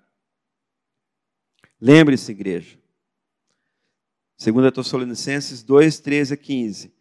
[1.80, 2.80] Lembre-se, igreja.
[4.44, 6.92] 2 Tessalonicenses 2, 13 a 15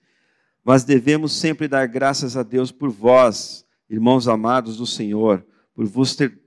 [0.62, 5.42] mas devemos sempre dar graças a Deus por vós, irmãos amados do Senhor,
[5.74, 6.38] por vos ter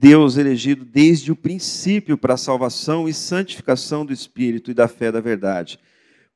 [0.00, 5.10] Deus elegido desde o princípio para a salvação e santificação do Espírito e da fé
[5.10, 5.76] da verdade,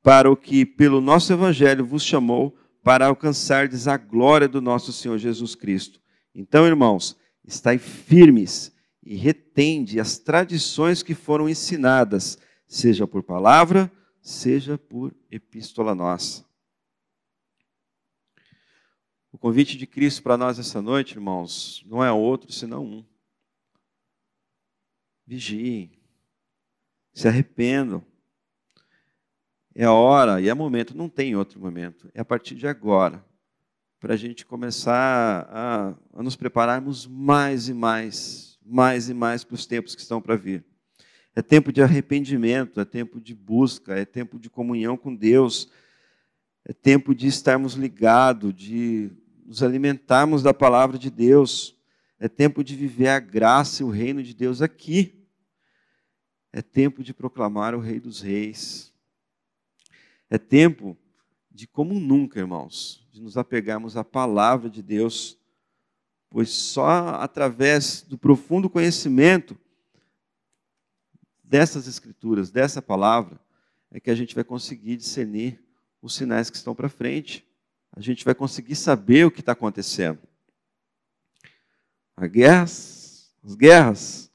[0.03, 5.17] para o que, pelo nosso Evangelho, vos chamou para alcançardes a glória do nosso Senhor
[5.17, 6.01] Jesus Cristo.
[6.35, 12.37] Então, irmãos, estai firmes e retende as tradições que foram ensinadas,
[12.67, 13.91] seja por palavra,
[14.21, 16.45] seja por epístola nossa.
[19.31, 23.12] O convite de Cristo para nós essa noite, irmãos, não é outro senão um.
[25.27, 25.93] Vigiem,
[27.13, 28.05] se arrependam.
[29.75, 32.11] É a hora e é momento, não tem outro momento.
[32.15, 33.25] É a partir de agora,
[33.99, 39.55] para a gente começar a, a nos prepararmos mais e mais, mais e mais para
[39.55, 40.65] os tempos que estão para vir.
[41.35, 45.71] É tempo de arrependimento, é tempo de busca, é tempo de comunhão com Deus,
[46.65, 49.11] é tempo de estarmos ligados, de
[49.47, 51.75] nos alimentarmos da palavra de Deus.
[52.23, 55.27] É tempo de viver a graça e o reino de Deus aqui.
[56.53, 58.95] É tempo de proclamar o Rei dos Reis.
[60.31, 60.97] É tempo
[61.51, 65.37] de, como nunca, irmãos, de nos apegarmos à palavra de Deus,
[66.31, 69.59] pois só através do profundo conhecimento
[71.43, 73.41] dessas Escrituras, dessa palavra,
[73.91, 75.61] é que a gente vai conseguir discernir
[76.01, 77.45] os sinais que estão para frente
[77.93, 80.19] a gente vai conseguir saber o que está acontecendo.
[82.17, 84.33] As guerras, as guerras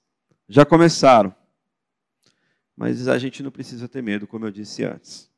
[0.50, 1.36] já começaram,
[2.76, 5.32] mas a gente não precisa ter medo, como eu disse antes.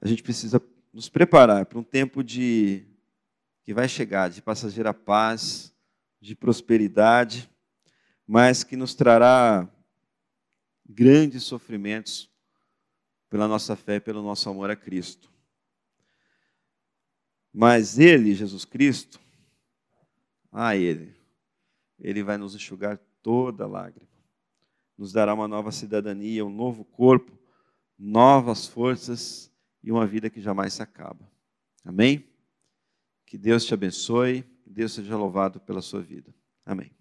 [0.00, 0.62] A gente precisa
[0.92, 2.86] nos preparar para um tempo de
[3.62, 5.74] que vai chegar, de passageira paz,
[6.20, 7.50] de prosperidade,
[8.26, 9.68] mas que nos trará
[10.88, 12.30] grandes sofrimentos
[13.28, 15.30] pela nossa fé pelo nosso amor a Cristo.
[17.52, 19.20] Mas Ele, Jesus Cristo,
[20.50, 21.14] a Ele,
[21.98, 24.08] Ele vai nos enxugar toda lágrima,
[24.96, 27.38] nos dará uma nova cidadania, um novo corpo,
[27.98, 31.30] novas forças e uma vida que jamais se acaba.
[31.84, 32.24] Amém?
[33.26, 36.34] Que Deus te abençoe, que Deus seja louvado pela sua vida.
[36.64, 36.97] Amém.